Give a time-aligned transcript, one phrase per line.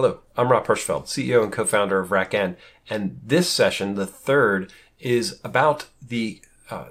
[0.00, 2.54] Hello, I'm Rob Hirschfeld, CEO and co-founder of RackN,
[2.88, 6.40] and this session, the third, is about the
[6.70, 6.90] uh,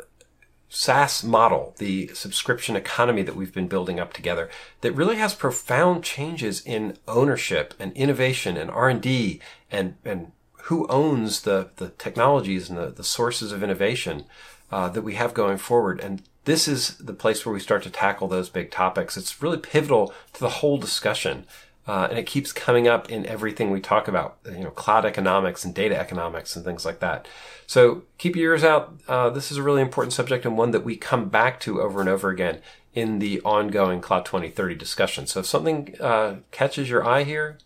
[0.67, 4.49] SaaS model, the subscription economy that we've been building up together
[4.81, 9.39] that really has profound changes in ownership and innovation and R&D
[9.71, 10.33] and, and
[10.63, 14.25] who owns the, the technologies and the, the sources of innovation
[14.69, 16.01] uh, that we have going forward.
[16.01, 19.15] And this is the place where we start to tackle those big topics.
[19.15, 21.45] It's really pivotal to the whole discussion.
[21.87, 25.63] Uh, and it keeps coming up in everything we talk about, you know, cloud economics
[25.63, 27.27] and data economics and things like that.
[27.65, 28.99] So keep your ears out.
[29.07, 32.01] Uh, this is a really important subject and one that we come back to over
[32.01, 32.59] and over again
[32.93, 35.27] in the ongoing Cloud 2030 discussion.
[35.27, 37.57] So if something uh, catches your eye here,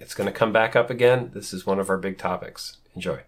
[0.00, 1.30] it's going to come back up again.
[1.32, 2.78] This is one of our big topics.
[2.94, 3.20] Enjoy.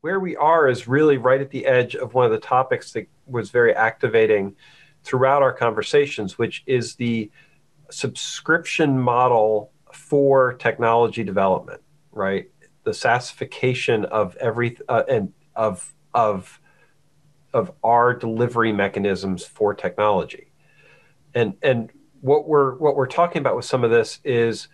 [0.00, 3.08] Where we are is really right at the edge of one of the topics that
[3.26, 4.56] was very activating
[5.02, 7.30] throughout our conversations, which is the
[7.90, 11.80] subscription model for technology development,
[12.12, 12.50] right?
[12.84, 16.60] The SaaSification of every uh, and of of
[17.52, 20.52] of our delivery mechanisms for technology,
[21.34, 24.68] and and what we're what we're talking about with some of this is,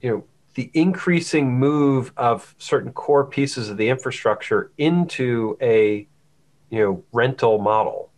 [0.00, 0.24] you know,
[0.54, 6.06] the increasing move of certain core pieces of the infrastructure into a
[6.70, 8.10] you know rental model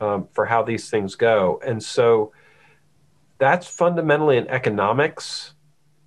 [0.00, 2.32] um, for how these things go, and so
[3.38, 5.54] that's fundamentally an economics.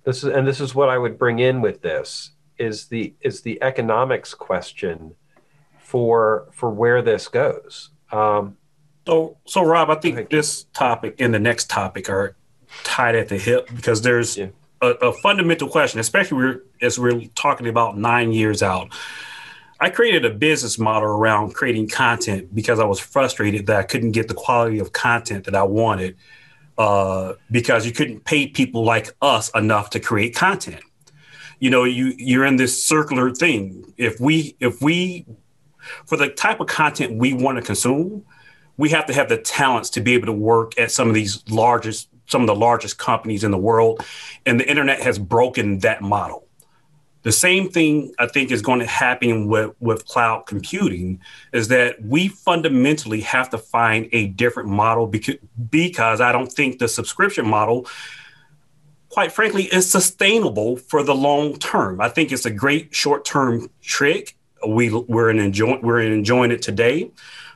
[0.04, 3.42] This is and this is what I would bring in with this is the is
[3.42, 5.14] the economics question
[5.78, 7.90] for for where this goes.
[8.12, 8.56] Um,
[9.06, 12.36] so so Rob, I think this topic and the next topic are
[12.82, 14.48] tied at the hip because there's yeah.
[14.80, 18.88] a, a, fundamental question, especially we as we're talking about nine years out.
[19.80, 24.12] I created a business model around creating content because I was frustrated that I couldn't
[24.12, 26.16] get the quality of content that I wanted
[26.78, 30.82] uh, because you couldn't pay people like us enough to create content.
[31.58, 33.92] You know, you you're in this circular thing.
[33.96, 35.26] If we if we
[36.06, 38.24] for the type of content we want to consume,
[38.76, 41.42] we have to have the talents to be able to work at some of these
[41.48, 44.04] largest some of the largest companies in the world,
[44.46, 46.43] and the internet has broken that model.
[47.24, 51.20] The same thing I think is going to happen with, with cloud computing
[51.54, 55.36] is that we fundamentally have to find a different model because,
[55.70, 57.86] because I don't think the subscription model,
[59.08, 61.98] quite frankly, is sustainable for the long term.
[61.98, 64.36] I think it's a great short term trick.
[64.66, 67.10] We, we're, enjoy, we're enjoying it today,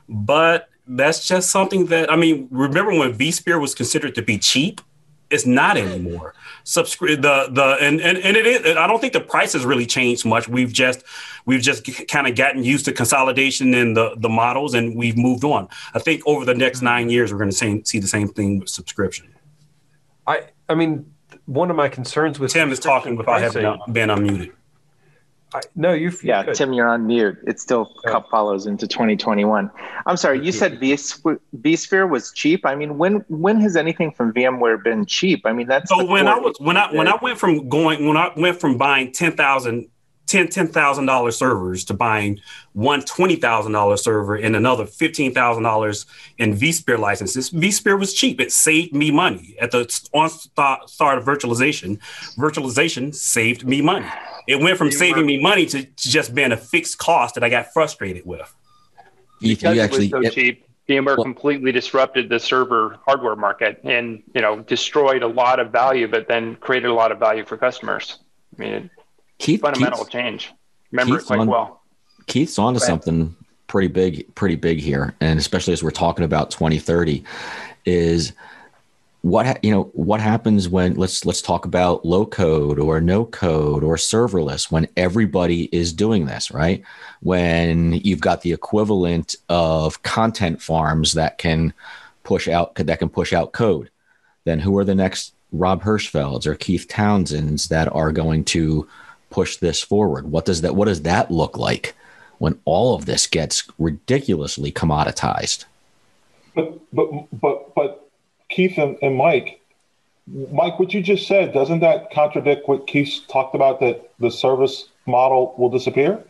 [0.07, 4.81] but that's just something that, I mean, remember when vSphere was considered to be cheap?
[5.29, 6.33] It's not anymore.
[6.63, 9.85] Subscribe the the and, and and it is i don't think the price has really
[9.85, 10.47] changed much.
[10.47, 11.03] We've just
[11.45, 15.43] we've just kind of gotten used to consolidation in the the models and we've moved
[15.43, 15.67] on.
[15.93, 16.85] I think over the next mm-hmm.
[16.85, 19.27] nine years we're going to see the same thing with subscription.
[20.25, 21.13] I i mean
[21.45, 24.51] one of my concerns with tim is talking without having been unmuted
[25.53, 26.11] I, no, you.
[26.23, 26.55] Yeah, could.
[26.55, 27.37] Tim, you're on mute.
[27.47, 28.25] It still oh.
[28.29, 29.71] follows into 2021.
[30.05, 30.43] I'm sorry.
[30.45, 32.65] You said vSphere was cheap.
[32.65, 35.41] I mean, when when has anything from VMware been cheap?
[35.45, 38.17] I mean, that's so when I was when I when I went from going when
[38.17, 39.89] I went from buying 10,000
[40.29, 42.39] ten ten thousand dollar servers to buying
[42.73, 46.05] one twenty thousand dollar server and another fifteen thousand dollars
[46.37, 47.49] in vSphere licenses.
[47.49, 49.79] vSphere was cheap; it saved me money at the
[50.13, 51.99] on start of virtualization.
[52.37, 54.07] Virtualization saved me money.
[54.47, 57.49] It went from saving me money to, to just being a fixed cost that I
[57.49, 58.53] got frustrated with.
[59.41, 63.35] Because you actually, it was so it, cheap, VMware well, completely disrupted the server hardware
[63.35, 67.19] market and you know destroyed a lot of value, but then created a lot of
[67.19, 68.19] value for customers.
[68.57, 68.89] I mean,
[69.39, 70.53] Keith, fundamental Keith's, change.
[70.91, 71.81] Remember Keith's it quite on, well.
[72.27, 73.35] Keith's onto something
[73.67, 77.23] pretty big, pretty big here, and especially as we're talking about 2030,
[77.85, 78.33] is
[79.21, 83.83] what you know what happens when let's let's talk about low code or no code
[83.83, 86.83] or serverless when everybody is doing this right
[87.19, 91.73] when you've got the equivalent of content farms that can
[92.23, 93.89] push out that can push out code
[94.45, 98.87] then who are the next rob hirschfelds or keith townsends that are going to
[99.29, 100.31] push this forward?
[100.31, 101.95] What does that what does that look like
[102.37, 105.65] when all of this gets ridiculously commoditized?
[106.55, 108.09] But but but but
[108.49, 109.61] Keith and, and Mike,
[110.51, 114.89] Mike, what you just said, doesn't that contradict what Keith talked about that the service
[115.05, 116.23] model will disappear?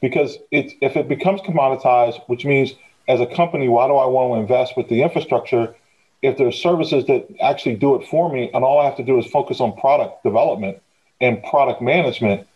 [0.00, 2.74] Because it, if it becomes commoditized, which means
[3.08, 5.74] as a company, why do I want to invest with the infrastructure
[6.22, 9.18] if there's services that actually do it for me and all I have to do
[9.18, 10.80] is focus on product development
[11.22, 12.46] and product management?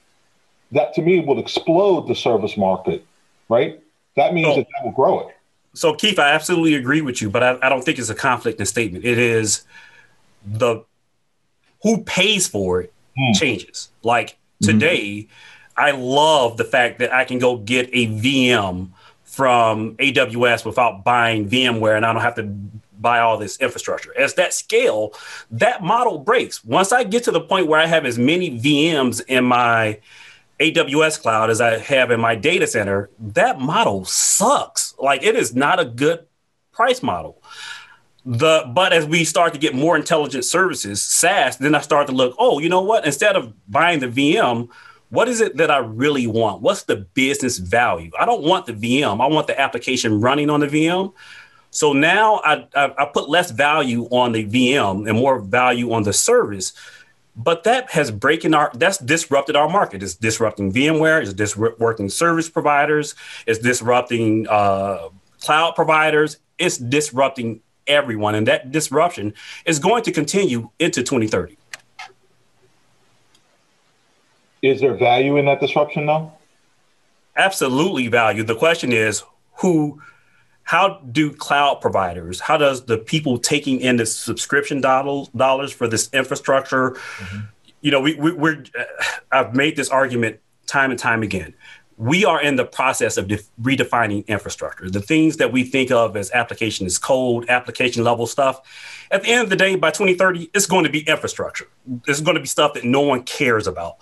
[0.72, 3.06] That to me will explode the service market,
[3.48, 3.80] right?
[4.16, 4.56] That means oh.
[4.56, 5.36] that that will grow it
[5.76, 8.58] so Keith, I absolutely agree with you, but I, I, don't think it's a conflict
[8.58, 9.04] in statement.
[9.04, 9.64] It is
[10.44, 10.82] the
[11.82, 13.38] who pays for it mm.
[13.38, 13.90] changes.
[14.02, 15.80] Like today, mm-hmm.
[15.80, 18.88] I love the fact that I can go get a VM
[19.24, 22.50] from AWS without buying VMware and I don't have to
[23.00, 24.16] buy all this infrastructure.
[24.16, 25.12] As that scale,
[25.50, 26.64] that model breaks.
[26.64, 30.00] Once I get to the point where I have as many VMs in my
[30.60, 34.94] AWS cloud as I have in my data center, that model sucks.
[34.98, 36.26] Like it is not a good
[36.72, 37.42] price model.
[38.24, 42.12] The but as we start to get more intelligent services, SaaS, then I start to
[42.12, 43.06] look, oh, you know what?
[43.06, 44.68] Instead of buying the VM,
[45.10, 46.62] what is it that I really want?
[46.62, 48.10] What's the business value?
[48.18, 49.22] I don't want the VM.
[49.22, 51.12] I want the application running on the VM.
[51.76, 56.04] So now I, I, I, put less value on the VM and more value on
[56.04, 56.72] the service.
[57.36, 60.02] But that has breaking our that's disrupted our market.
[60.02, 61.20] It's disrupting VMware.
[61.20, 63.14] It's disrupting service providers.
[63.46, 65.10] It's disrupting uh,
[65.42, 66.38] cloud providers.
[66.56, 69.34] It's disrupting everyone, and that disruption
[69.66, 71.58] is going to continue into 2030.
[74.62, 76.32] Is there value in that disruption though?
[77.36, 78.44] Absolutely value.
[78.44, 79.24] The question is
[79.56, 80.00] who
[80.66, 85.86] how do cloud providers, how does the people taking in the subscription dollars dollars for
[85.86, 87.38] this infrastructure, mm-hmm.
[87.80, 88.64] you know, we, we we're
[89.32, 91.54] I've made this argument time and time again
[91.98, 94.90] we are in the process of def- redefining infrastructure.
[94.90, 98.60] The things that we think of as application is code, application level stuff.
[99.10, 101.68] At the end of the day, by 2030, it's going to be infrastructure.
[102.06, 103.96] It's going to be stuff that no one cares about.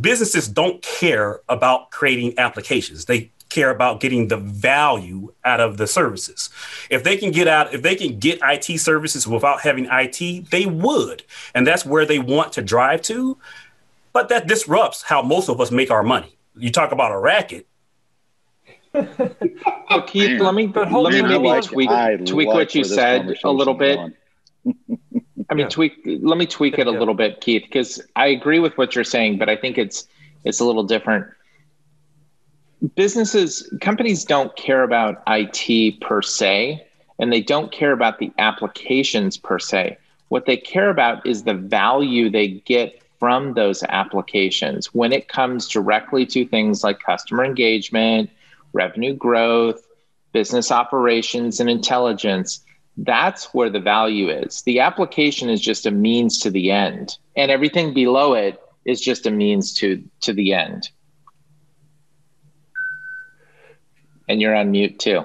[0.00, 3.06] Businesses don't care about creating applications.
[3.06, 6.50] They care about getting the value out of the services.
[6.90, 10.66] If they can get out, if they can get IT services without having IT, they
[10.66, 11.22] would.
[11.54, 13.38] And that's where they want to drive to.
[14.12, 17.66] But that disrupts how most of us make our money you talk about a racket.
[18.94, 21.90] so Keith, let me but let me maybe like, tweak
[22.26, 23.98] tweak what you said a little bit.
[25.50, 25.68] I mean, yeah.
[25.68, 25.92] tweak.
[26.04, 29.38] Let me tweak it a little bit, Keith, because I agree with what you're saying,
[29.38, 30.06] but I think it's
[30.44, 31.26] it's a little different.
[32.94, 36.86] Businesses, companies don't care about IT per se,
[37.18, 39.98] and they don't care about the applications per se.
[40.28, 45.66] What they care about is the value they get from those applications when it comes
[45.66, 48.30] directly to things like customer engagement,
[48.72, 49.84] revenue growth,
[50.32, 52.60] business operations, and intelligence.
[52.96, 54.62] That's where the value is.
[54.62, 59.26] The application is just a means to the end, and everything below it is just
[59.26, 60.90] a means to, to the end.
[64.28, 65.24] And you're on mute too.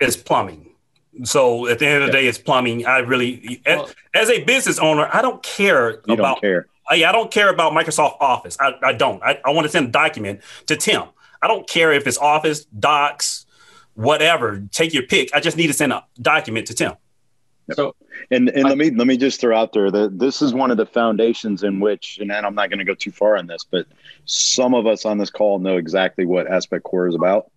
[0.00, 0.68] It's plumbing.
[1.24, 2.86] So at the end of the day, it's plumbing.
[2.86, 6.34] I really, well, as, a business owner, I don't care you about.
[6.34, 6.66] Don't care.
[6.88, 8.56] I, I don't care about Microsoft Office.
[8.60, 9.22] I, I don't.
[9.22, 11.02] I, I want to send a document to Tim.
[11.42, 13.46] I don't care if it's Office, Docs,
[13.94, 14.62] whatever.
[14.70, 15.34] Take your pick.
[15.34, 16.94] I just need to send a document to Tim.
[17.72, 17.94] So,
[18.30, 20.70] and and I, let me let me just throw out there that this is one
[20.70, 23.64] of the foundations in which, and I'm not going to go too far on this,
[23.64, 23.86] but
[24.24, 27.50] some of us on this call know exactly what Aspect Core is about.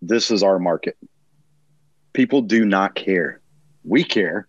[0.00, 0.96] This is our market
[2.14, 3.40] people do not care.
[3.84, 4.48] We care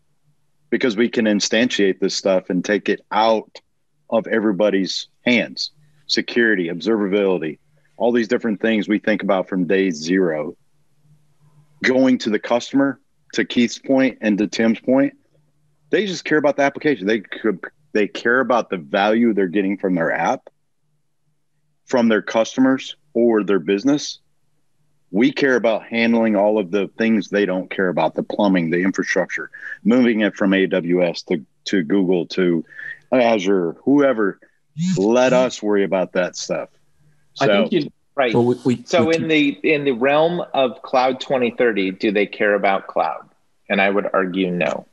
[0.69, 3.60] because we can instantiate this stuff and take it out
[4.10, 5.72] of everybody's hands.
[6.07, 7.60] Security, observability,
[7.98, 10.56] all these different things we think about from day zero.
[11.83, 13.00] Going to the customer,
[13.33, 15.16] to Keith's point and to Tim's point,
[15.89, 17.07] they just care about the application.
[17.07, 17.59] They could
[17.93, 20.50] they care about the value they're getting from their app,
[21.86, 24.19] from their customers or their business
[25.15, 28.81] we care about handling all of the things they don't care about the plumbing, the
[28.81, 29.50] infrastructure,
[29.81, 32.65] moving it from AWS to, to Google to
[33.13, 34.39] Azure, whoever.
[34.98, 36.67] Let us worry about that stuff.
[37.36, 38.33] So, I think you, right.
[38.33, 42.25] Well, we, we, so we, in the in the realm of cloud 2030, do they
[42.25, 43.29] care about cloud?
[43.69, 44.86] And I would argue no.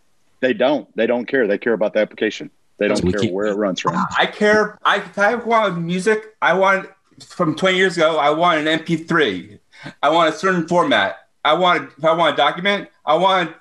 [0.43, 0.95] They don't.
[0.97, 1.47] They don't care.
[1.47, 2.51] They care about the application.
[2.79, 3.95] They don't care keep, where it runs from.
[4.19, 4.77] I care.
[4.85, 6.91] I if I want music, I want
[7.25, 8.19] from 20 years ago.
[8.19, 9.61] I want an MP3.
[10.03, 11.17] I want a certain format.
[11.45, 13.55] I want if I want a document, I want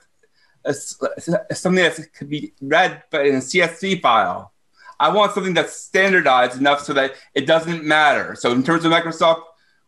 [0.66, 4.52] a, something that could be read but in a CSV file.
[5.00, 8.36] I want something that's standardized enough so that it doesn't matter.
[8.36, 9.44] So in terms of Microsoft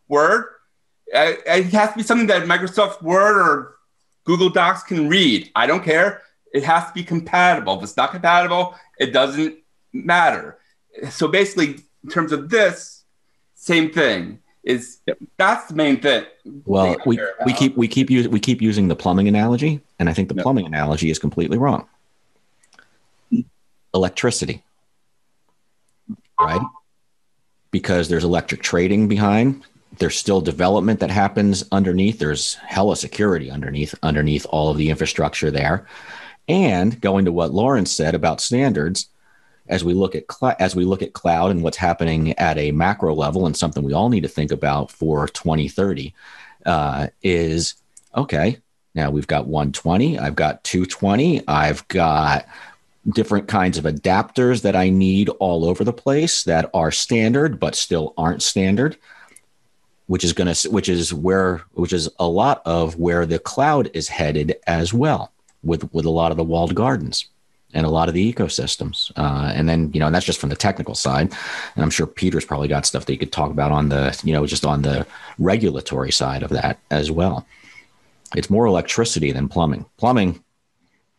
[0.06, 0.46] Word,
[1.08, 3.76] it has to be something that Microsoft Word or
[4.24, 5.50] Google Docs can read.
[5.56, 6.22] I don't care.
[6.54, 7.76] It has to be compatible.
[7.76, 9.58] If it's not compatible, it doesn't
[9.92, 10.58] matter.
[11.10, 13.04] So basically, in terms of this,
[13.54, 15.18] same thing is yep.
[15.36, 16.24] that's the main thing.
[16.64, 20.14] Well, we, we keep we keep using we keep using the plumbing analogy, and I
[20.14, 20.42] think the yep.
[20.42, 21.86] plumbing analogy is completely wrong.
[23.92, 24.62] Electricity,
[26.40, 26.60] right?
[27.70, 29.64] Because there's electric trading behind.
[29.98, 32.18] There's still development that happens underneath.
[32.18, 35.86] There's hella security underneath underneath all of the infrastructure there,
[36.48, 39.08] And going to what Lauren said about standards,
[39.66, 42.72] as we look at cl- as we look at cloud and what's happening at a
[42.72, 46.14] macro level, and something we all need to think about for 2030,
[46.66, 47.74] uh, is
[48.14, 48.58] okay.
[48.94, 52.46] Now we've got 120, I've got 220, I've got
[53.08, 57.74] different kinds of adapters that I need all over the place that are standard but
[57.74, 58.96] still aren't standard
[60.06, 63.90] which is going to which is where which is a lot of where the cloud
[63.92, 65.33] is headed as well
[65.64, 67.26] with with a lot of the walled gardens
[67.72, 69.10] and a lot of the ecosystems.
[69.16, 71.32] Uh, and then you know and that's just from the technical side.
[71.74, 74.32] And i'm sure peter's probably got stuff that you could talk about on the you
[74.32, 75.06] know just on the
[75.38, 77.46] regulatory side of that as well.
[78.36, 79.86] It's more electricity than plumbing.
[79.96, 80.42] Plumbing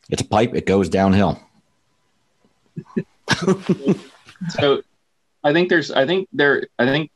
[0.09, 1.39] it's a pipe it goes downhill.
[4.49, 4.81] So
[5.45, 7.09] i think there's i think there i think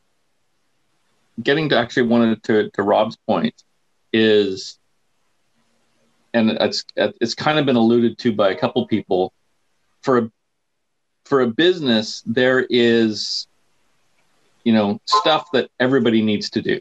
[1.42, 3.64] getting to actually one to, to Rob's point
[4.14, 4.79] is,
[6.34, 9.34] and it's it's kind of been alluded to by a couple people.
[10.02, 10.32] For a
[11.26, 13.48] for a business, there is,
[14.64, 16.80] you know, stuff that everybody needs to do,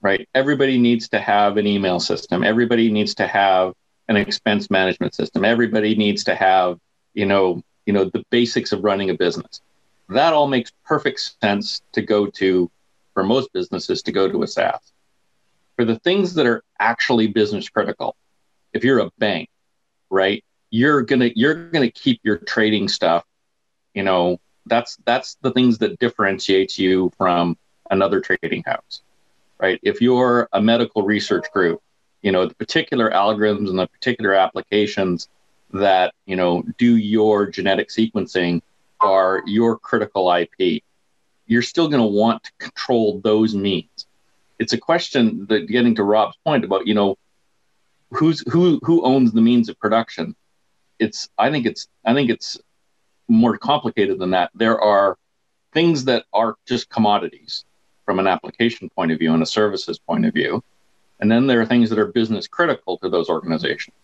[0.00, 0.28] right?
[0.34, 2.44] Everybody needs to have an email system.
[2.44, 3.74] Everybody needs to have
[4.08, 5.44] an expense management system.
[5.44, 6.78] Everybody needs to have,
[7.14, 9.60] you know, you know, the basics of running a business.
[10.08, 12.70] That all makes perfect sense to go to
[13.14, 14.92] for most businesses to go to a SaaS.
[15.76, 18.16] For the things that are actually business critical,
[18.74, 19.48] if you're a bank,
[20.10, 23.24] right, you're gonna you're gonna keep your trading stuff.
[23.94, 27.56] You know, that's that's the things that differentiates you from
[27.90, 29.02] another trading house,
[29.58, 29.78] right?
[29.82, 31.80] If you're a medical research group,
[32.22, 35.28] you know the particular algorithms and the particular applications
[35.72, 38.60] that you know do your genetic sequencing
[39.00, 40.82] are your critical IP
[41.46, 44.06] you're still going to want to control those means.
[44.58, 47.16] It's a question that getting to Rob's point about, you know,
[48.14, 50.34] who's who who owns the means of production.
[50.98, 52.58] It's I think it's I think it's
[53.28, 54.50] more complicated than that.
[54.54, 55.16] There are
[55.72, 57.64] things that are just commodities
[58.04, 60.62] from an application point of view and a services point of view.
[61.20, 63.96] And then there are things that are business critical to those organizations.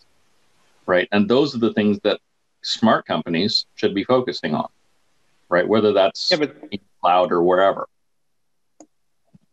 [0.87, 1.09] Right.
[1.13, 2.21] And those are the things that
[2.63, 4.69] smart companies should be focusing on.
[5.49, 5.67] Right.
[5.67, 6.57] Whether that's yeah, but
[7.01, 7.89] cloud or wherever.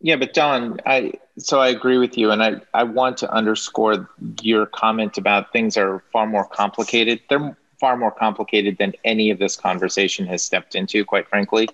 [0.00, 4.08] Yeah, but Don, I so I agree with you, and I I want to underscore
[4.42, 7.20] your comment about things are far more complicated.
[7.28, 11.68] They're far more complicated than any of this conversation has stepped into, quite frankly.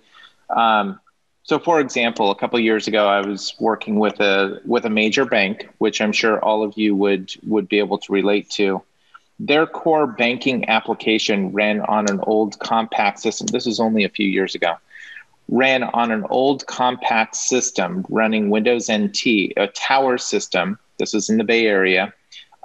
[0.51, 1.01] Um,
[1.43, 5.27] so, for example, a couple years ago, I was working with a with a major
[5.27, 8.83] bank, which I'm sure all of you would would be able to relate to.
[9.39, 13.49] Their core banking application ran on an old Compaq system.
[13.49, 14.77] This was only a few years ago
[15.49, 20.79] ran on an old Compaq system running Windows NT, a tower system.
[20.99, 22.13] This was in the Bay Area,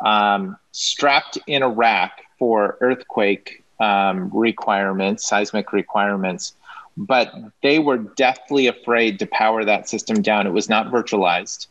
[0.05, 6.53] um, strapped in a rack for earthquake um, requirements, seismic requirements.
[6.97, 7.33] But
[7.63, 10.47] they were deathly afraid to power that system down.
[10.47, 11.67] It was not virtualized.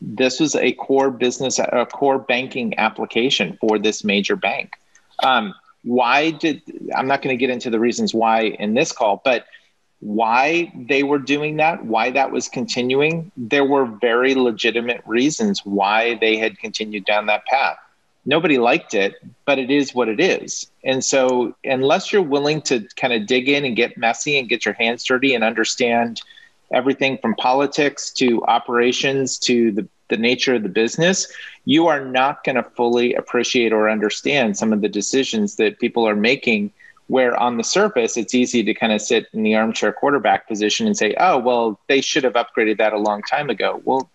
[0.00, 4.72] This was a core business, a core banking application for this major bank.
[5.22, 6.62] Um, why did
[6.94, 9.46] I'm not going to get into the reasons why in this call, but
[10.00, 16.14] why they were doing that, why that was continuing, there were very legitimate reasons why
[16.20, 17.78] they had continued down that path.
[18.24, 19.14] Nobody liked it,
[19.44, 20.70] but it is what it is.
[20.84, 24.64] And so, unless you're willing to kind of dig in and get messy and get
[24.64, 26.20] your hands dirty and understand
[26.72, 31.26] everything from politics to operations to the, the nature of the business,
[31.64, 36.06] you are not going to fully appreciate or understand some of the decisions that people
[36.06, 36.70] are making
[37.08, 40.86] where on the surface it's easy to kind of sit in the armchair quarterback position
[40.86, 43.82] and say oh well they should have upgraded that a long time ago.
[43.84, 44.10] Well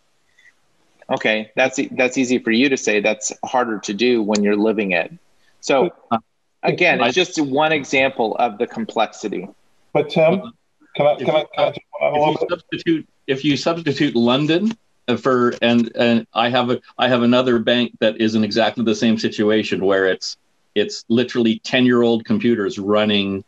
[1.09, 3.01] okay that's that's easy for you to say.
[3.01, 5.11] That's harder to do when you're living it.
[5.59, 6.19] So uh,
[6.63, 9.47] again it's just one example of the complexity.
[9.91, 10.53] But tim
[10.95, 14.77] can i can i, can I if, you substitute, if you substitute london
[15.17, 18.95] for and and i have a i have another bank that is in exactly the
[18.95, 20.37] same situation where it's
[20.75, 23.43] it's literally 10 year old computers running,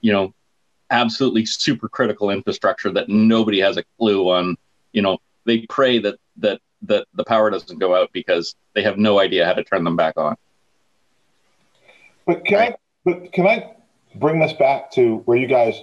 [0.00, 0.34] you know,
[0.90, 4.56] absolutely super critical infrastructure that nobody has a clue on.
[4.92, 8.98] You know, they pray that that that the power doesn't go out because they have
[8.98, 10.36] no idea how to turn them back on.
[12.26, 12.72] But can right.
[12.72, 13.74] I but can I
[14.14, 15.80] bring this back to where you guys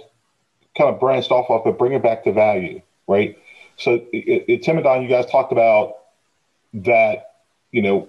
[0.76, 3.38] kind of branched off of, but bring it back to value, right?
[3.76, 5.96] So, it, it, Tim and Don, you guys talked about
[6.74, 7.34] that,
[7.72, 8.08] you know,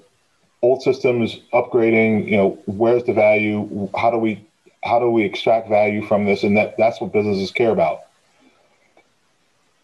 [0.66, 3.90] old systems upgrading you know where's the value?
[3.96, 4.46] How do we
[4.84, 6.44] how do we extract value from this?
[6.44, 8.02] And that that's what businesses care about.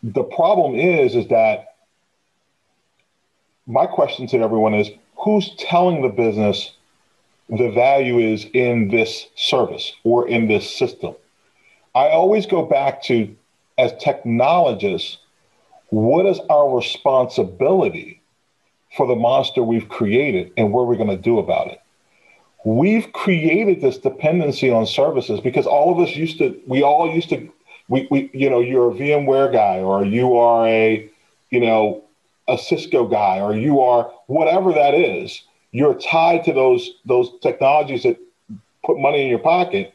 [0.03, 1.75] The problem is is that
[3.67, 6.71] my question to everyone is who's telling the business
[7.49, 11.13] the value is in this service or in this system.
[11.93, 13.35] I always go back to,
[13.77, 15.17] as technologists,
[15.89, 18.20] what is our responsibility
[18.95, 21.81] for the monster we've created and what we're going to do about it?
[22.63, 27.29] We've created this dependency on services because all of us used to, we all used
[27.29, 27.51] to,
[27.87, 31.09] we, we you know, you're a VMware guy or you are a,
[31.49, 32.03] you know,
[32.47, 38.03] a Cisco guy or you are whatever that is you're tied to those those technologies
[38.03, 38.17] that
[38.83, 39.93] put money in your pocket,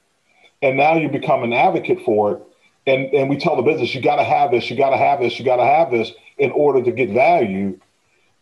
[0.63, 2.43] and now you become an advocate for it.
[2.87, 5.21] And and we tell the business, you got to have this, you got to have
[5.21, 7.79] this, you got to have this in order to get value.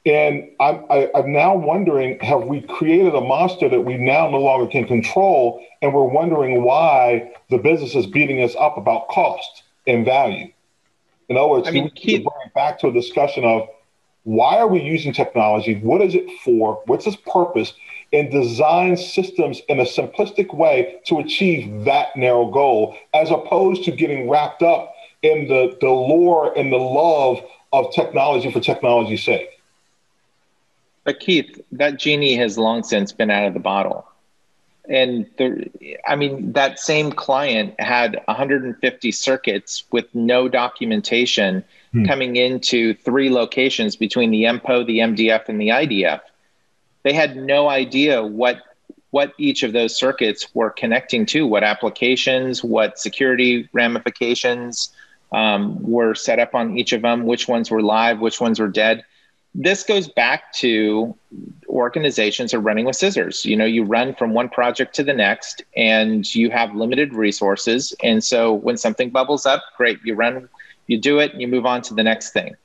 [0.06, 3.96] And I'm I, am i am now wondering, have we created a monster that we
[3.96, 5.64] now no longer can control?
[5.80, 10.52] And we're wondering why the business is beating us up about cost and value.
[11.28, 13.66] In other words, I mean, we bring it back to a discussion of
[14.24, 15.76] why are we using technology?
[15.80, 16.82] What is it for?
[16.86, 17.72] What's its purpose?
[18.12, 23.90] And design systems in a simplistic way to achieve that narrow goal, as opposed to
[23.90, 27.42] getting wrapped up in the, the lore and the love
[27.72, 29.48] of technology for technology's sake.
[31.04, 34.06] But Keith, that genie has long since been out of the bottle.
[34.88, 35.70] And the,
[36.06, 42.04] I mean, that same client had 150 circuits with no documentation hmm.
[42.04, 46.20] coming into three locations between the MPO, the MDF, and the IDF.
[47.02, 48.62] They had no idea what
[49.10, 54.92] what each of those circuits were connecting to, what applications, what security ramifications
[55.30, 58.66] um, were set up on each of them, which ones were live, which ones were
[58.66, 59.04] dead.
[59.54, 61.14] This goes back to
[61.68, 63.44] organizations are running with scissors.
[63.44, 67.94] You know, you run from one project to the next and you have limited resources.
[68.02, 70.48] And so when something bubbles up, great, you run
[70.86, 72.56] you do it and you move on to the next thing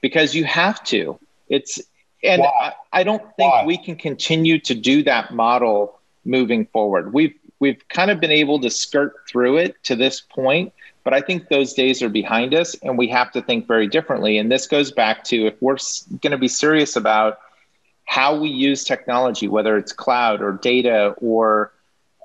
[0.00, 1.18] because you have to.
[1.48, 1.80] It's
[2.22, 3.64] and I, I, don't think Why?
[3.66, 7.12] we can continue to do that model moving forward.
[7.12, 10.72] We've we've kind of been able to skirt through it to this point,
[11.06, 14.38] but I think those days are behind us and we have to think very differently.
[14.38, 15.76] And this goes back to if we're
[16.20, 17.38] going to be serious about
[18.06, 21.72] how we use technology, whether it's cloud or data or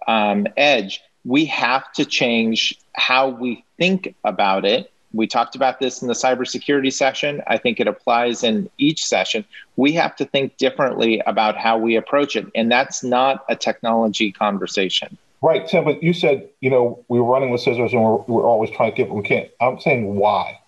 [0.08, 6.02] um, edge, we have to change how we think about it we talked about this
[6.02, 7.42] in the cybersecurity session.
[7.48, 9.44] I think it applies in each session.
[9.76, 12.48] We have to think differently about how we approach it.
[12.56, 15.18] And that's not a technology conversation.
[15.42, 18.46] Right, Tim, but you said, you know, we are running with scissors and we're, we're
[18.46, 19.50] always trying to what we can't.
[19.60, 20.60] I'm saying why.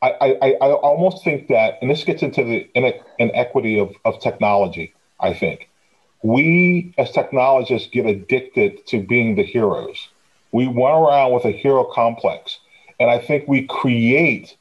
[0.00, 2.68] I, I, I almost think that, and this gets into the
[3.18, 5.68] inequity of, of technology, I think.
[6.22, 10.08] We as technologists get addicted to being the heroes.
[10.52, 12.58] We run around with a hero complex
[13.00, 14.56] and I think we create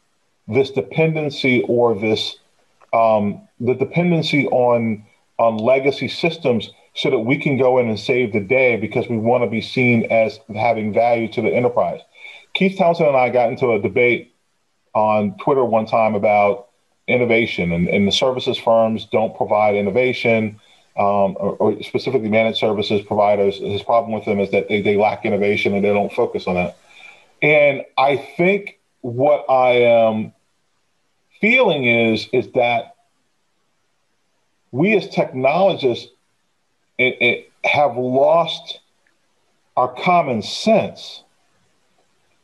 [0.47, 2.37] this dependency or this
[2.93, 5.03] um, the dependency on
[5.39, 9.17] on legacy systems so that we can go in and save the day because we
[9.17, 12.01] want to be seen as having value to the enterprise.
[12.55, 14.33] Keith Townsend and I got into a debate
[14.95, 16.69] on Twitter one time about
[17.07, 20.59] innovation and, and the services firms don't provide innovation.
[20.97, 24.97] Um, or, or, specifically managed services providers, his problem with them is that they, they
[24.97, 26.75] lack innovation and they don't focus on that.
[27.43, 30.33] And I think what I am
[31.39, 32.95] feeling is is that
[34.71, 36.07] we as technologists
[36.97, 38.79] it, it have lost
[39.75, 41.23] our common sense.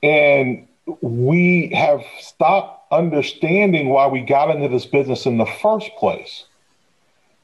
[0.02, 0.68] And
[1.02, 6.46] we have stopped understanding why we got into this business in the first place.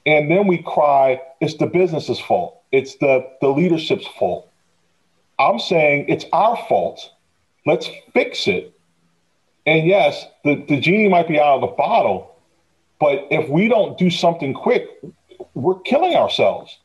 [0.06, 2.62] And then we cry it's the business's fault.
[2.72, 4.50] It's the, the leadership's fault.
[5.40, 7.12] I'm saying it's our fault.
[7.66, 8.74] Let's fix it.
[9.66, 12.36] And yes, the, the genie might be out of the bottle,
[13.00, 14.88] but if we don't do something quick,
[15.54, 16.78] we're killing ourselves.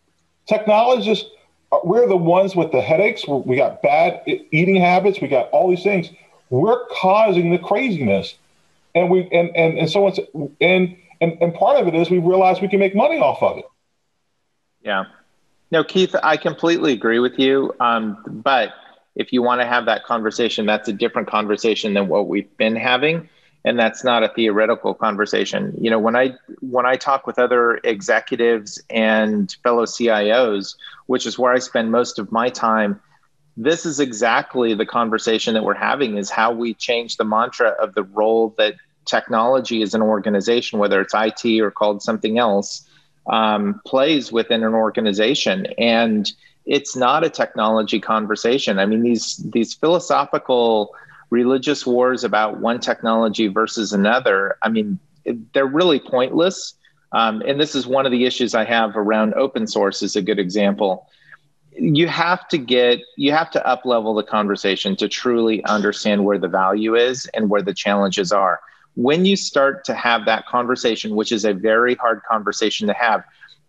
[0.47, 1.25] Technologists,
[1.73, 3.27] uh, we're the ones with the headaches.
[3.27, 5.21] We got bad eating habits.
[5.21, 6.11] We got all these things.
[6.51, 8.35] We're causing the craziness.
[8.95, 10.13] And we and and, and so on.
[10.61, 13.59] And, and and part of it is we realize we can make money off of
[13.59, 13.65] it.
[14.83, 15.05] Yeah.
[15.71, 17.75] No, Keith, I completely agree with you.
[17.81, 18.75] Um, but
[19.17, 22.77] if you want to have that conversation, that's a different conversation than what we've been
[22.77, 23.29] having.
[23.67, 25.75] And that's not a theoretical conversation.
[25.81, 31.39] You know, when I when I talk with other executives and fellow CIOs, which is
[31.39, 33.01] where I spend most of my time,
[33.57, 37.95] this is exactly the conversation that we're having is how we change the mantra of
[37.95, 38.75] the role that
[39.05, 42.87] technology as an organization, whether it's IT or called something else,
[43.27, 45.67] um, plays within an organization.
[45.79, 46.31] And
[46.67, 48.79] it's not a technology conversation.
[48.79, 50.95] I mean, these these philosophical
[51.35, 54.57] religious wars about one technology versus another.
[54.63, 54.99] I mean,
[55.53, 56.75] they're really pointless.
[57.11, 60.23] Um, and this is one of the issues I have around open source is a
[60.23, 60.93] good example.
[61.77, 66.39] you have to get you have to up level the conversation to truly understand where
[66.39, 68.61] the value is and where the challenges are
[68.95, 73.25] when you start to have that conversation which is a very hard conversation to have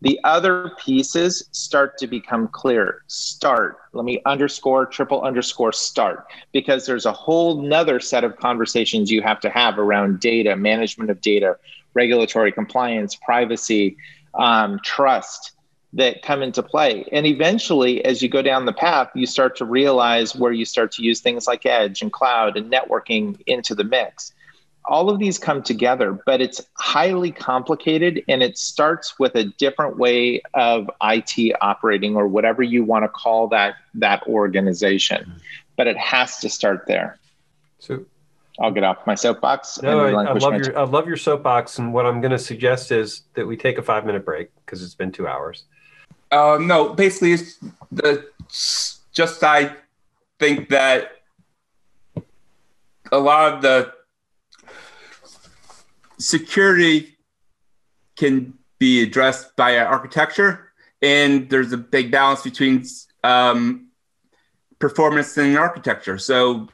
[0.06, 6.86] the other pieces start to become clear start let me underscore triple underscore start because
[6.86, 11.20] there's a whole nother set of conversations you have to have around data management of
[11.22, 11.58] data
[11.96, 13.98] regulatory compliance privacy
[14.36, 15.54] um, trust
[15.96, 17.08] that come into play.
[17.14, 20.92] And eventually, as you go down the path, you start to realize where you start
[20.94, 24.34] to use things like edge and cloud and networking into the mix.
[24.88, 29.98] All of these come together, but it's highly complicated and it starts with a different
[29.98, 35.32] way of IT operating or whatever you want to call that that organization.
[35.76, 37.18] But it has to start there.
[37.80, 38.06] So
[38.60, 39.82] I'll get off my soapbox.
[39.82, 42.92] No, I, I, love your I love your soapbox, and what I'm going to suggest
[42.92, 45.64] is that we take a five minute break because it's been two hours.
[46.32, 47.60] Uh, no, basically, it's
[47.92, 48.28] the
[49.12, 49.76] just I
[50.40, 51.12] think that
[53.12, 53.94] a lot of the
[56.18, 57.18] security
[58.16, 62.86] can be addressed by architecture, and there's a big balance between
[63.24, 63.90] um,
[64.80, 66.18] performance and architecture.
[66.18, 66.68] So,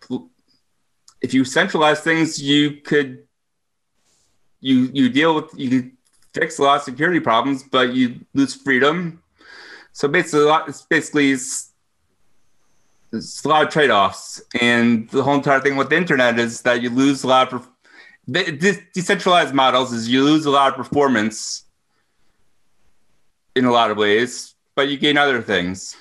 [1.21, 3.23] if you centralize things, you could
[4.59, 5.91] you you deal with you
[6.33, 9.21] fix a lot of security problems, but you lose freedom
[9.93, 11.73] so basically, it's basically it's,
[13.11, 16.81] it's a lot of trade-offs, and the whole entire thing with the internet is that
[16.81, 17.67] you lose a lot of
[18.31, 21.65] de- decentralized models is you lose a lot of performance
[23.55, 25.95] in a lot of ways, but you gain other things.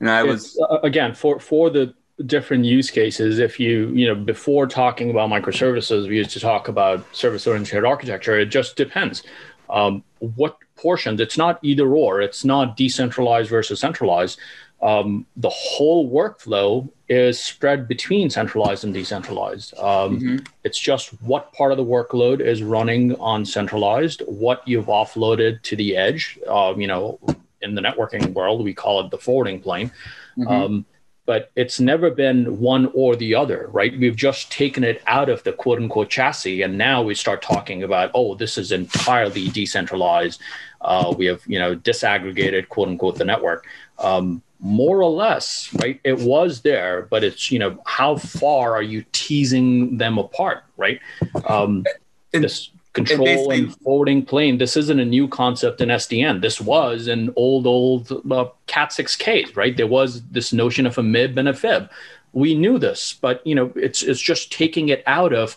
[0.00, 1.94] And I it's, was uh, again for for the
[2.26, 3.38] different use cases.
[3.38, 8.38] If you you know before talking about microservices, we used to talk about service-oriented architecture.
[8.38, 9.22] It just depends.
[9.70, 11.20] Um, what portion.
[11.20, 12.22] It's not either or.
[12.22, 14.38] It's not decentralized versus centralized.
[14.80, 19.76] Um, the whole workflow is spread between centralized and decentralized.
[19.78, 20.36] Um, mm-hmm.
[20.62, 25.76] It's just what part of the workload is running on centralized, what you've offloaded to
[25.76, 26.38] the edge.
[26.46, 27.18] Um, you know,
[27.60, 29.90] in the networking world, we call it the forwarding plane.
[30.36, 30.48] Mm-hmm.
[30.48, 30.86] Um,
[31.26, 33.92] but it's never been one or the other, right?
[33.98, 37.82] We've just taken it out of the quote unquote chassis, and now we start talking
[37.82, 40.40] about, oh, this is entirely decentralized.
[40.80, 43.66] Uh, we have, you know, disaggregated quote unquote the network.
[43.98, 46.00] Um, more or less, right?
[46.04, 51.00] It was there, but it's, you know, how far are you teasing them apart, right?
[51.48, 51.84] Um,
[52.32, 54.58] and, this control and, and, forwarding plane.
[54.58, 56.40] This isn't a new concept in SDN.
[56.40, 59.76] This was an old, old uh, Cat 6K, right?
[59.76, 61.88] There was this notion of a MIB and a FIB.
[62.32, 65.56] We knew this, but you know, it's it's just taking it out of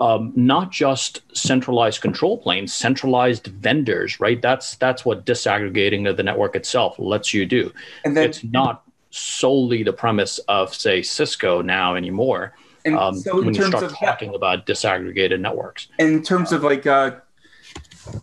[0.00, 4.40] um, not just centralized control planes, centralized vendors, right?
[4.40, 7.72] That's that's what disaggregating of the network itself lets you do.
[8.04, 12.54] And then, it's not solely the premise of say Cisco now anymore.
[12.86, 17.16] And um, so when you start talking about disaggregated networks, in terms of like uh,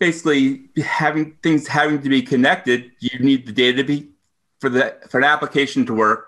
[0.00, 4.08] basically having things having to be connected, you need the data to be
[4.60, 6.26] for the for an application to work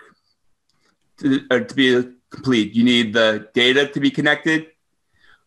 [1.18, 2.72] to, to be complete.
[2.72, 4.68] You need the data to be connected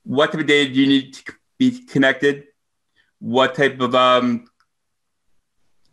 [0.04, 2.46] what type of data do you need to be connected?
[3.20, 4.46] What type of um,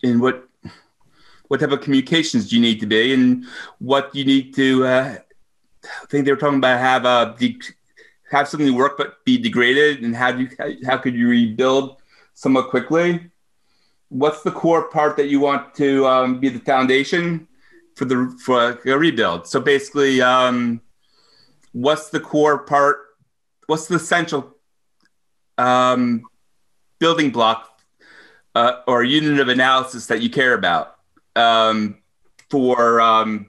[0.02, 0.48] and what
[1.48, 3.44] what type of communications do you need to be, and
[3.78, 4.86] what you need to?
[4.86, 5.18] Uh,
[5.84, 7.58] I think they were talking about have a de-
[8.30, 12.02] have something work but be degraded, and how do you how could you rebuild
[12.34, 13.30] somewhat quickly?
[14.08, 17.46] What's the core part that you want to um, be the foundation
[17.94, 19.46] for the for a rebuild?
[19.46, 20.80] So basically, um,
[21.72, 23.09] what's the core part
[23.70, 24.56] what's the essential
[25.56, 26.24] um,
[26.98, 27.80] building block
[28.56, 30.96] uh, or unit of analysis that you care about
[31.36, 31.98] um,
[32.50, 33.46] for um,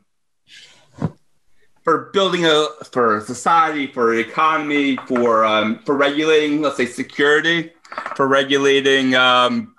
[1.83, 7.71] for building a for society, for economy, for um, for regulating, let's say, security,
[8.15, 9.73] for regulating um,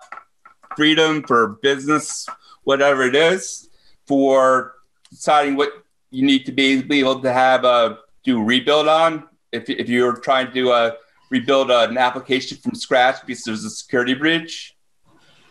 [0.76, 2.26] freedom, for business,
[2.64, 3.68] whatever it is,
[4.08, 4.74] for
[5.08, 5.70] deciding what
[6.10, 10.16] you need to be, be able to have a do rebuild on if, if you're
[10.16, 10.90] trying to uh,
[11.30, 14.74] rebuild uh, an application from scratch because there's a security breach,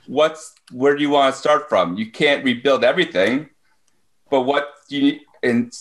[0.08, 1.98] what's where do you want to start from?
[1.98, 3.50] You can't rebuild everything,
[4.30, 5.20] but what do you?
[5.44, 5.74] And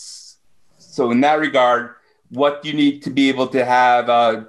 [0.77, 1.95] so, in that regard,
[2.29, 4.09] what do you need to be able to have?
[4.09, 4.43] Uh,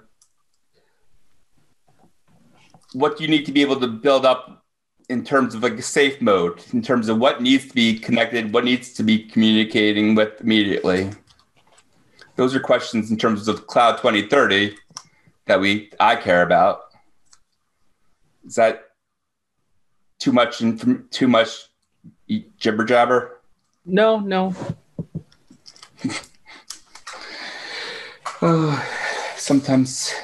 [2.94, 4.64] what you need to be able to build up
[5.08, 8.52] in terms of like a safe mode, in terms of what needs to be connected,
[8.52, 11.11] what needs to be communicating with immediately?
[12.36, 14.76] Those are questions in terms of cloud 2030
[15.46, 16.82] that we I care about.
[18.46, 18.84] Is that
[20.18, 21.68] too much and too much
[22.56, 23.40] jibber jabber?
[23.84, 24.54] No, no.
[28.42, 28.88] oh,
[29.36, 30.14] sometimes,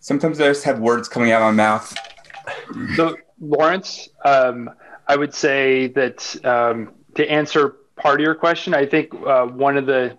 [0.00, 1.96] sometimes I just have words coming out of my mouth.
[2.96, 4.70] So, Lawrence, um,
[5.06, 9.76] I would say that um, to answer part of your question, I think uh, one
[9.76, 10.16] of the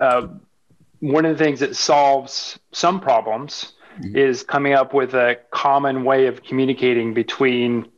[0.00, 0.28] uh,
[1.00, 4.16] one of the things that solves some problems mm-hmm.
[4.16, 7.88] is coming up with a common way of communicating between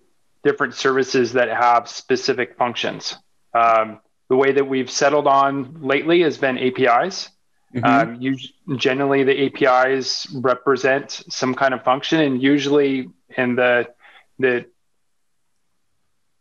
[0.45, 3.17] different services that have specific functions.
[3.55, 7.31] Um, the way that we've settled on lately has been APIs.
[7.75, 7.85] Mm-hmm.
[7.85, 8.37] Um, you,
[8.77, 13.89] generally, the APIs represent some kind of function, and usually in the
[14.39, 14.67] the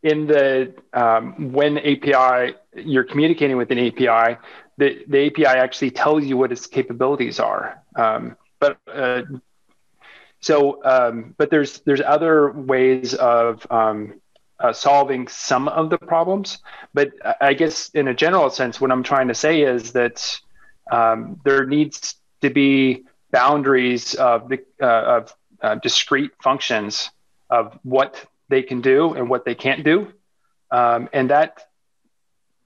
[0.04, 4.38] in the um, when API you're communicating with an API,
[4.78, 7.82] the, the API actually tells you what its capabilities are.
[7.96, 9.24] Um, but uh,
[10.40, 14.22] so, um, but there's there's other ways of um,
[14.60, 16.60] uh, solving some of the problems.
[16.94, 20.40] But I guess in a general sense, what I'm trying to say is that
[20.92, 27.10] um, there needs to be boundaries of the uh, of uh, discrete functions
[27.50, 30.12] of what they can do and what they can't do,
[30.72, 31.62] um, and that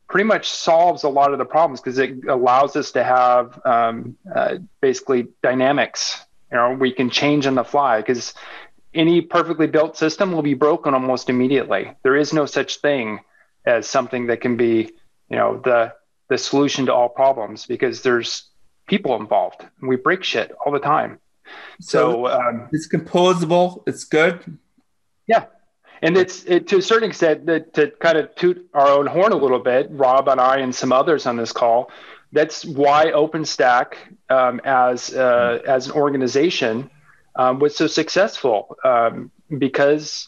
[0.09, 4.17] pretty much solves a lot of the problems because it allows us to have um,
[4.35, 8.33] uh, basically dynamics you know, we can change on the fly because
[8.93, 11.93] any perfectly built system will be broken almost immediately.
[12.03, 13.19] There is no such thing
[13.65, 14.91] as something that can be,
[15.29, 15.93] you know, the
[16.29, 18.49] the solution to all problems because there's
[18.87, 19.65] people involved.
[19.81, 21.19] We break shit all the time.
[21.81, 23.83] So, so um, it's composable.
[23.87, 24.57] It's good.
[25.27, 25.45] Yeah,
[26.01, 29.31] and it's it, to a certain extent that to kind of toot our own horn
[29.31, 29.87] a little bit.
[29.91, 31.91] Rob and I and some others on this call
[32.31, 33.93] that's why OpenStack
[34.29, 36.89] um, as uh, as an organization
[37.35, 40.27] um, was so successful um, because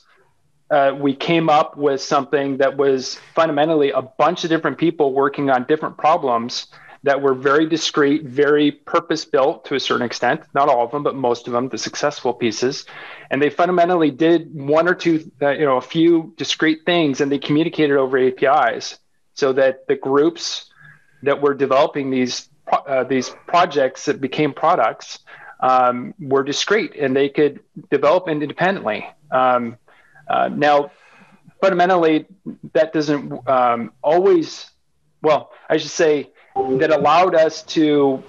[0.72, 5.50] uh, we came up with something that was fundamentally a bunch of different people working
[5.50, 6.68] on different problems
[7.04, 10.42] that were very discrete, very purpose built to a certain extent.
[10.54, 12.86] Not all of them, but most of them, the successful pieces,
[13.30, 17.32] and they fundamentally did one or two, uh, you know, a few discrete things, and
[17.32, 19.00] they communicated over APIs
[19.34, 20.70] so that the groups
[21.24, 25.20] that were developing these uh, these projects that became products
[25.60, 27.60] um, were discrete and they could
[27.90, 29.08] develop independently.
[29.30, 29.78] Um,
[30.30, 30.92] uh, now,
[31.60, 32.28] fundamentally,
[32.74, 34.70] that doesn't um, always.
[35.22, 36.32] Well, I should say
[36.80, 38.24] that allowed us to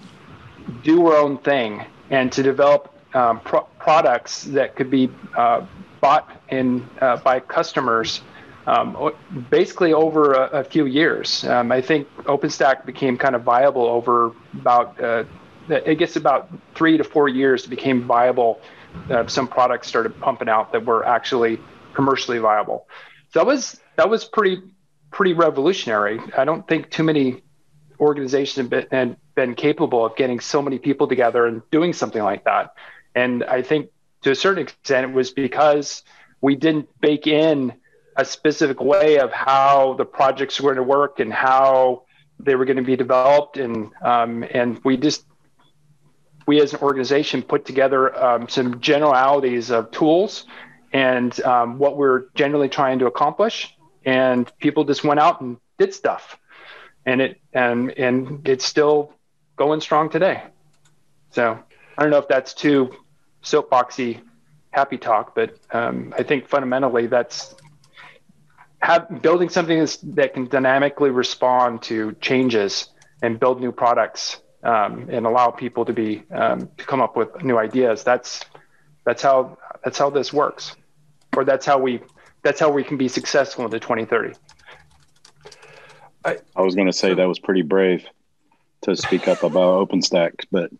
[0.83, 5.66] do our own thing and to develop um, pro- products that could be uh,
[6.01, 8.23] bought in uh, by customers
[8.66, 9.12] um,
[9.51, 11.45] basically over a, a few years.
[11.45, 15.25] Um, I think OpenStack became kind of viable over about, uh,
[15.68, 17.64] I guess, about three to four years.
[17.64, 18.61] It became viable.
[19.11, 21.59] Uh, some products started pumping out that were actually
[21.95, 22.87] commercially viable.
[23.33, 24.62] So that was that was pretty
[25.11, 26.21] pretty revolutionary.
[26.37, 27.42] I don't think too many
[28.03, 32.23] organizations have been, have been capable of getting so many people together and doing something
[32.23, 32.75] like that.
[33.15, 33.91] And I think
[34.23, 36.03] to a certain extent, it was because
[36.41, 37.73] we didn't bake in
[38.17, 42.03] a specific way of how the projects were going to work and how
[42.41, 43.57] they were going to be developed.
[43.57, 45.25] And um, and we just
[46.47, 50.45] we as an organization put together um, some generalities of tools
[50.93, 53.75] and um, what we're generally trying to accomplish.
[54.05, 56.37] And people just went out and did stuff
[57.07, 59.12] and it and and it's still
[59.57, 60.43] going strong today
[61.31, 61.59] so
[61.99, 62.91] i don't know if that's too
[63.43, 64.21] soapboxy
[64.71, 67.55] happy talk but um, i think fundamentally that's
[68.83, 72.88] have building something that can dynamically respond to changes
[73.23, 77.43] and build new products um, and allow people to be um, to come up with
[77.43, 78.03] new ideas.
[78.03, 78.45] That's
[79.05, 80.77] that's how that's how this works,
[81.37, 82.01] or that's how we
[82.43, 84.35] that's how we can be successful into 2030.
[86.24, 88.06] I, I was going to say that was pretty brave
[88.82, 90.70] to speak up about OpenStack, but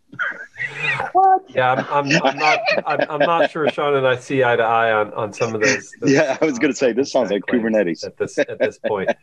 [1.13, 1.43] what?
[1.49, 2.59] Yeah, I'm, I'm, I'm not.
[2.87, 5.61] I'm, I'm, not sure Sean and I see eye to eye on, on some of
[5.61, 5.93] those.
[6.01, 8.79] those yeah, I was going to say this sounds like Kubernetes at this at this
[8.79, 9.11] point.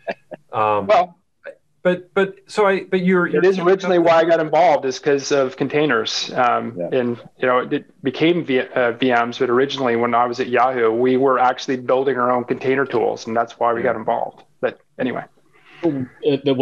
[0.51, 1.19] Um, well,
[1.83, 4.97] but but so I but you're, you're it is originally why I got involved is
[4.97, 6.33] because of containers.
[6.33, 6.99] Um, yeah.
[6.99, 10.89] And you know it became v, uh, VMs, but originally when I was at Yahoo,
[10.91, 14.43] we were actually building our own container tools, and that's why we got involved.
[14.59, 15.25] But anyway.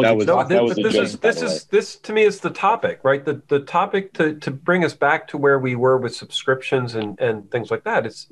[0.06, 3.24] That was, no, this, this is this is this to me is the topic, right?
[3.24, 7.20] The the topic to to bring us back to where we were with subscriptions and
[7.20, 8.06] and things like that.
[8.06, 8.28] It's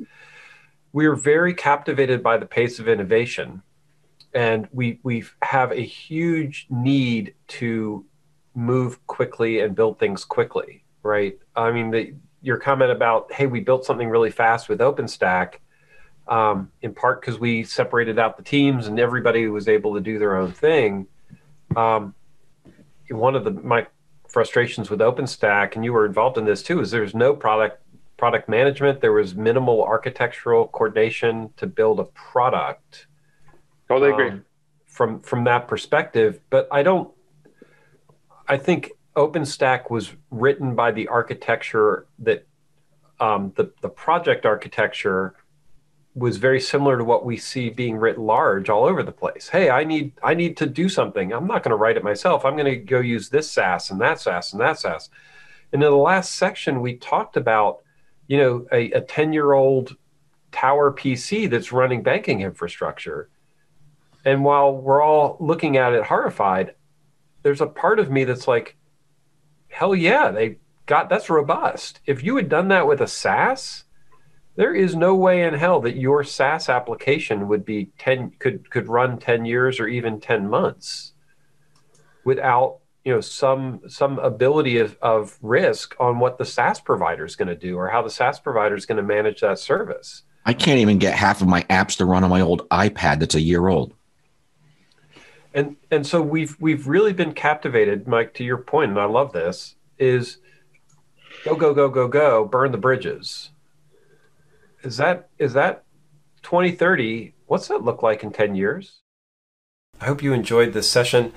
[0.93, 3.61] we are very captivated by the pace of innovation,
[4.33, 8.05] and we we have a huge need to
[8.55, 11.37] move quickly and build things quickly, right?
[11.55, 15.55] I mean, the, your comment about hey, we built something really fast with OpenStack
[16.27, 20.17] um, in part because we separated out the teams and everybody was able to do
[20.17, 21.07] their own thing.
[21.75, 22.15] Um,
[23.09, 23.87] one of the my
[24.27, 27.81] frustrations with OpenStack, and you were involved in this too, is there's no product
[28.17, 29.01] product management.
[29.01, 33.07] There was minimal architectural coordination to build a product.
[33.87, 34.29] Totally agree.
[34.29, 34.45] Um,
[34.85, 37.11] from from that perspective, but I don't.
[38.47, 42.47] I think OpenStack was written by the architecture that
[43.19, 45.35] um, the the project architecture
[46.15, 49.49] was very similar to what we see being writ large all over the place.
[49.49, 51.33] Hey, I need I need to do something.
[51.33, 52.45] I'm not going to write it myself.
[52.45, 55.09] I'm going to go use this SaaS and that SaaS and that SaaS.
[55.73, 57.79] And in the last section, we talked about,
[58.27, 59.97] you know, a 10 year old
[60.53, 63.29] tower PC that's running banking infrastructure.
[64.23, 66.75] And while we're all looking at it horrified,
[67.43, 68.77] there's a part of me that's like,
[69.67, 71.99] hell yeah, they got that's robust.
[72.05, 73.83] If you had done that with a SaaS,
[74.55, 78.87] there is no way in hell that your SaaS application would be 10 could could
[78.87, 81.13] run 10 years or even 10 months
[82.23, 87.35] without you know some some ability of, of risk on what the SaaS provider is
[87.35, 90.23] going to do or how the SaaS provider is going to manage that service.
[90.45, 93.35] I can't even get half of my apps to run on my old iPad that's
[93.35, 93.93] a year old.
[95.53, 99.31] And and so we've we've really been captivated, Mike, to your point, and I love
[99.31, 100.37] this, is
[101.43, 103.51] go, go, go, go, go, burn the bridges
[104.85, 105.83] is that is that
[106.43, 109.01] 2030 what's that look like in 10 years?
[109.99, 111.31] I hope you enjoyed this session.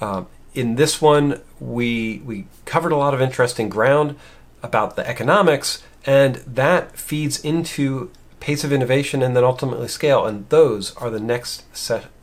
[0.00, 4.16] Um, in this one we we covered a lot of interesting ground
[4.62, 10.48] about the economics and that feeds into pace of innovation and then ultimately scale and
[10.50, 11.64] those are the next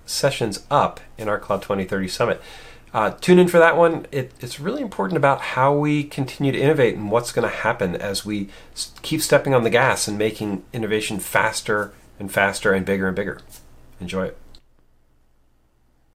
[0.06, 2.42] sessions up in our cloud 2030 summit
[2.94, 4.06] uh, tune in for that one.
[4.12, 7.96] It, it's really important about how we continue to innovate and what's going to happen
[7.96, 8.50] as we
[9.02, 13.40] keep stepping on the gas and making innovation faster and faster and bigger and bigger.
[14.00, 14.38] Enjoy it.